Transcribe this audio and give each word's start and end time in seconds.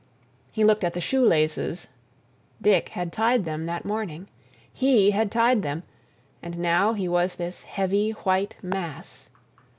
He 0.51 0.63
looked 0.63 0.83
at 0.83 0.95
the 0.95 0.99
shoe 0.99 1.23
laces—Dick 1.23 2.89
had 2.89 3.13
tied 3.13 3.45
them 3.45 3.67
that 3.67 3.85
morning. 3.85 4.29
He 4.73 5.11
had 5.11 5.31
tied 5.31 5.61
them—and 5.61 6.57
now 6.57 6.93
he 6.93 7.07
was 7.07 7.35
this 7.35 7.61
heavy 7.61 8.09
white 8.09 8.55
mass. 8.63 9.29